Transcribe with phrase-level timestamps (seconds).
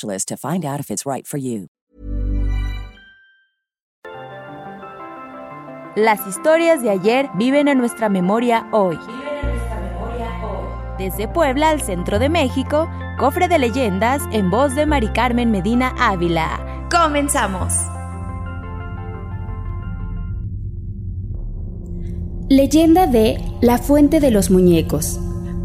[0.00, 1.68] to find out if it's right for you.
[5.94, 8.98] Las historias de ayer viven en nuestra memoria hoy.
[10.96, 15.94] Desde Puebla al centro de México, cofre de leyendas en voz de Mari Carmen Medina
[15.98, 16.88] Ávila.
[16.90, 17.74] ¡Comenzamos!
[22.48, 25.18] Leyenda de La Fuente de los Muñecos,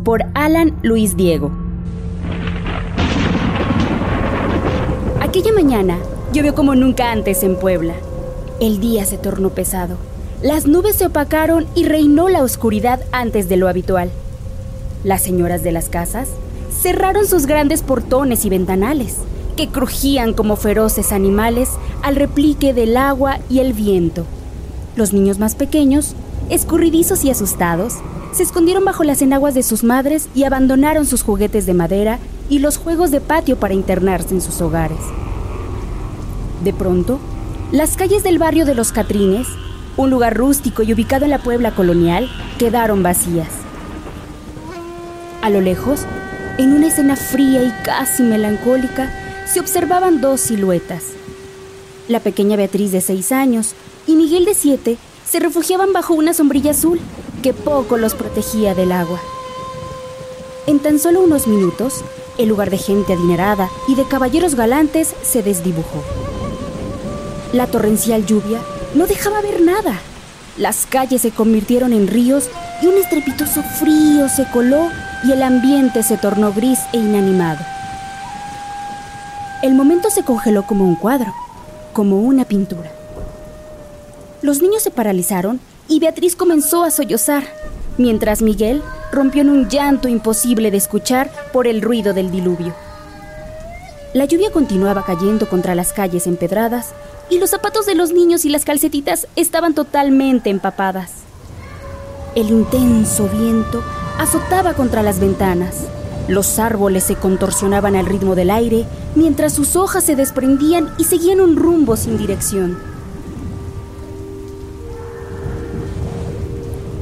[0.04, 1.67] por Alan Luis Diego.
[5.28, 6.00] Aquella mañana
[6.32, 7.96] llovió como nunca antes en Puebla.
[8.62, 9.98] El día se tornó pesado.
[10.42, 14.10] Las nubes se opacaron y reinó la oscuridad antes de lo habitual.
[15.04, 16.30] Las señoras de las casas
[16.82, 19.18] cerraron sus grandes portones y ventanales,
[19.58, 21.72] que crujían como feroces animales
[22.04, 24.26] al replique del agua y el viento.
[24.96, 26.16] Los niños más pequeños,
[26.50, 27.96] escurridizos y asustados,
[28.32, 32.18] se escondieron bajo las enaguas de sus madres y abandonaron sus juguetes de madera
[32.50, 35.00] y los juegos de patio para internarse en sus hogares.
[36.64, 37.20] De pronto,
[37.72, 39.48] las calles del barrio de los Catrines,
[39.98, 43.50] un lugar rústico y ubicado en la Puebla colonial, quedaron vacías.
[45.42, 46.02] A lo lejos,
[46.58, 49.12] en una escena fría y casi melancólica,
[49.46, 51.04] se observaban dos siluetas.
[52.08, 53.74] La pequeña Beatriz de seis años
[54.08, 54.98] y Miguel de siete
[55.30, 57.00] se refugiaban bajo una sombrilla azul
[57.44, 59.20] que poco los protegía del agua.
[60.66, 62.04] En tan solo unos minutos,
[62.38, 66.04] el lugar de gente adinerada y de caballeros galantes se desdibujó.
[67.54, 68.60] La torrencial lluvia
[68.94, 70.00] no dejaba ver nada.
[70.58, 72.50] Las calles se convirtieron en ríos
[72.82, 74.90] y un estrepitoso frío se coló
[75.24, 77.60] y el ambiente se tornó gris e inanimado.
[79.64, 81.34] El momento se congeló como un cuadro,
[81.94, 82.92] como una pintura.
[84.42, 87.44] Los niños se paralizaron y Beatriz comenzó a sollozar,
[87.98, 92.74] mientras Miguel rompió en un llanto imposible de escuchar por el ruido del diluvio.
[94.14, 96.94] La lluvia continuaba cayendo contra las calles empedradas
[97.30, 101.12] y los zapatos de los niños y las calcetitas estaban totalmente empapadas.
[102.36, 103.84] El intenso viento
[104.18, 105.86] azotaba contra las ventanas.
[106.28, 108.86] Los árboles se contorsionaban al ritmo del aire
[109.16, 112.78] mientras sus hojas se desprendían y seguían un rumbo sin dirección.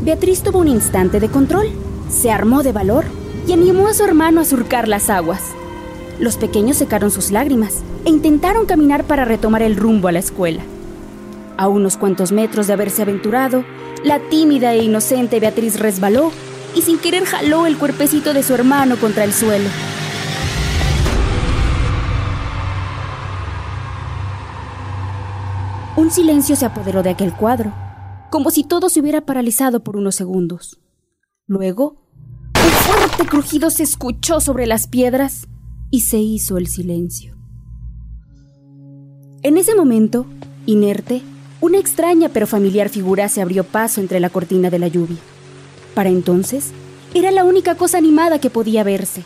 [0.04, 1.72] Beatriz tuvo un instante de control,
[2.10, 3.06] se armó de valor
[3.48, 5.42] y animó a su hermano a surcar las aguas.
[6.20, 10.64] Los pequeños secaron sus lágrimas e intentaron caminar para retomar el rumbo a la escuela.
[11.58, 13.64] A unos cuantos metros de haberse aventurado,
[14.04, 16.32] la tímida e inocente Beatriz resbaló
[16.76, 19.70] y sin querer jaló el cuerpecito de su hermano contra el suelo.
[25.96, 27.72] Un silencio se apoderó de aquel cuadro,
[28.30, 30.78] como si todo se hubiera paralizado por unos segundos.
[31.48, 31.96] Luego,
[32.56, 35.48] un fuerte crujido se escuchó sobre las piedras
[35.92, 37.36] y se hizo el silencio.
[39.44, 40.26] En ese momento,
[40.66, 41.22] inerte,
[41.62, 45.20] una extraña pero familiar figura se abrió paso entre la cortina de la lluvia.
[45.94, 46.72] Para entonces,
[47.14, 49.24] era la única cosa animada que podía verse.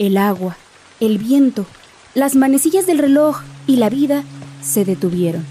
[0.00, 0.56] El agua,
[0.98, 1.64] el viento,
[2.12, 3.38] las manecillas del reloj
[3.68, 4.24] y la vida
[4.62, 5.44] se detuvieron.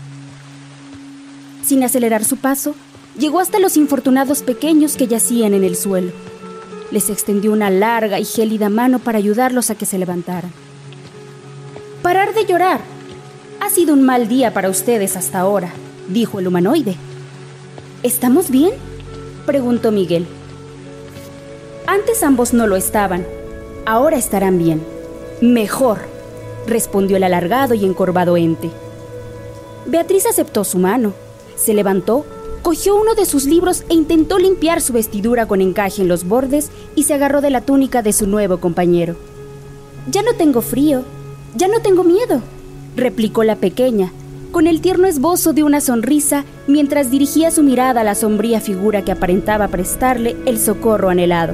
[1.63, 2.75] Sin acelerar su paso,
[3.19, 6.12] llegó hasta los infortunados pequeños que yacían en el suelo.
[6.89, 10.51] Les extendió una larga y gélida mano para ayudarlos a que se levantaran.
[12.01, 12.80] Parar de llorar.
[13.60, 15.71] Ha sido un mal día para ustedes hasta ahora,
[16.07, 16.95] dijo el humanoide.
[18.01, 18.71] ¿Estamos bien?
[19.45, 20.25] preguntó Miguel.
[21.86, 23.25] Antes ambos no lo estaban.
[23.86, 24.81] Ahora estarán bien.
[25.42, 26.00] Mejor,
[26.68, 28.69] respondió el alargado y encorvado ente.
[29.86, 31.13] Beatriz aceptó su mano,
[31.56, 32.25] se levantó,
[32.61, 36.69] cogió uno de sus libros e intentó limpiar su vestidura con encaje en los bordes
[36.95, 39.15] y se agarró de la túnica de su nuevo compañero.
[40.09, 41.03] Ya no tengo frío,
[41.56, 42.41] ya no tengo miedo,
[42.95, 44.11] replicó la pequeña,
[44.51, 49.03] con el tierno esbozo de una sonrisa mientras dirigía su mirada a la sombría figura
[49.03, 51.53] que aparentaba prestarle el socorro anhelado.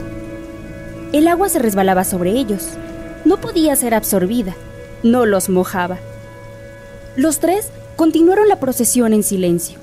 [1.11, 2.69] El agua se resbalaba sobre ellos.
[3.25, 4.55] No podía ser absorbida.
[5.03, 5.97] No los mojaba.
[7.15, 9.79] Los tres continuaron la procesión en silencio.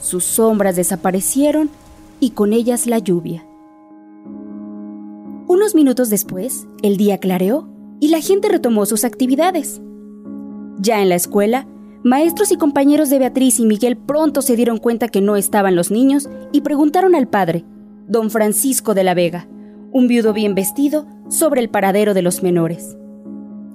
[0.00, 1.70] Sus sombras desaparecieron
[2.20, 3.46] y con ellas la lluvia.
[5.46, 7.68] Unos minutos después, el día clareó
[8.00, 9.82] y la gente retomó sus actividades.
[10.78, 11.66] Ya en la escuela,
[12.02, 15.90] maestros y compañeros de Beatriz y Miguel pronto se dieron cuenta que no estaban los
[15.90, 17.64] niños y preguntaron al padre,
[18.08, 19.48] don Francisco de la Vega,
[19.92, 22.96] un viudo bien vestido, sobre el paradero de los menores.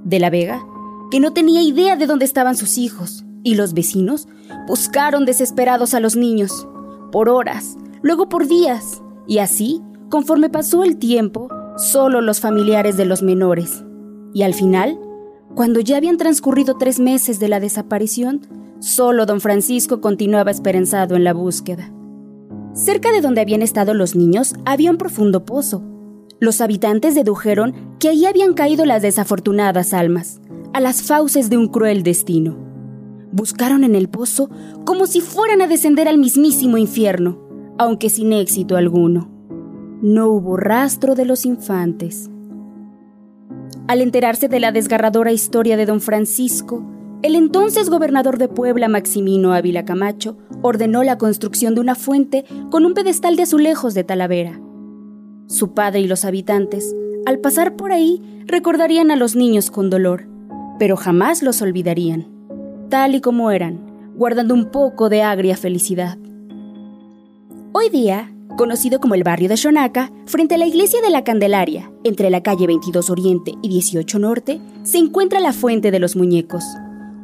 [0.04, 0.66] De la Vega,
[1.12, 4.28] que no tenía idea de dónde estaban sus hijos, y los vecinos
[4.68, 6.68] buscaron desesperados a los niños,
[7.12, 11.48] por horas, luego por días, y así, conforme pasó el tiempo,
[11.78, 13.86] solo los familiares de los menores.
[14.34, 15.00] Y al final,
[15.54, 18.42] cuando ya habían transcurrido tres meses de la desaparición,
[18.80, 21.94] solo don Francisco continuaba esperanzado en la búsqueda.
[22.74, 25.84] Cerca de donde habían estado los niños había un profundo pozo.
[26.40, 30.42] Los habitantes dedujeron que ahí habían caído las desafortunadas almas,
[30.74, 32.65] a las fauces de un cruel destino.
[33.36, 34.50] Buscaron en el pozo
[34.84, 37.38] como si fueran a descender al mismísimo infierno,
[37.78, 39.36] aunque sin éxito alguno
[40.02, 42.30] no hubo rastro de los infantes.
[43.88, 46.86] Al enterarse de la desgarradora historia de don Francisco,
[47.24, 52.86] el entonces gobernador de Puebla, Maximino Ávila Camacho, ordenó la construcción de una fuente con
[52.86, 54.62] un pedestal de azulejos de Talavera.
[55.48, 56.96] Su padre y los habitantes,
[57.26, 60.28] al pasar por ahí, recordarían a los niños con dolor,
[60.78, 62.28] pero jamás los olvidarían,
[62.90, 66.18] tal y como eran, guardando un poco de agria felicidad.
[67.74, 71.92] Hoy día, conocido como el barrio de Xonaca, frente a la iglesia de la Candelaria,
[72.04, 76.64] entre la calle 22 Oriente y 18 Norte, se encuentra la Fuente de los Muñecos,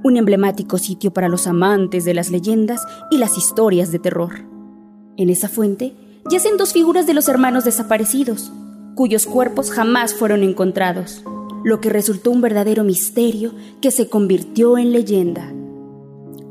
[0.04, 4.46] un emblemático sitio para los amantes de las leyendas y las historias de terror.
[5.18, 5.94] En esa fuente
[6.30, 8.52] yacen dos figuras de los hermanos desaparecidos,
[8.96, 11.24] cuyos cuerpos jamás fueron encontrados,
[11.63, 15.54] lo que resultó un verdadero misterio que se convirtió en leyenda.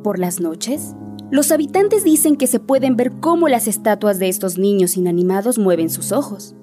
[0.03, 0.95] Por las noches,
[1.31, 5.91] los habitantes dicen que se pueden ver cómo las estatuas de estos niños inanimados mueven
[5.91, 6.55] sus ojos.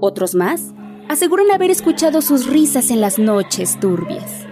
[0.00, 0.72] Otros más
[1.08, 4.46] aseguran haber escuchado sus risas en las noches turbias.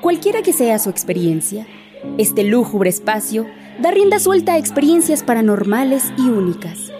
[0.00, 1.66] Cualquiera que sea su experiencia,
[2.16, 3.46] este lúgubre espacio
[3.80, 6.92] da rienda suelta a experiencias paranormales y únicas.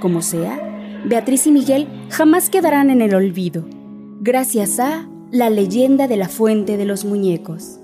[0.00, 3.66] Como sea, Beatriz y Miguel jamás quedarán en el olvido,
[4.26, 7.78] gracias a la leyenda de la fuente de los muñecos.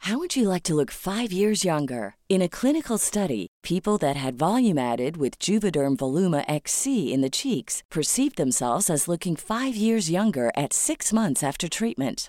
[0.00, 2.16] How would you like to look five years younger?
[2.28, 7.30] In a clinical study, people that had volume added with Juvederm Voluma XC in the
[7.30, 12.28] cheeks perceived themselves as looking five years younger at six months after treatment.